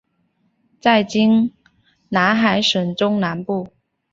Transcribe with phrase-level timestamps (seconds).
[0.81, 1.53] 在今
[2.09, 3.67] 海南省中南部。